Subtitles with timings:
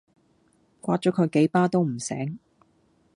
[0.81, 2.39] 摑左佢幾巴都唔醒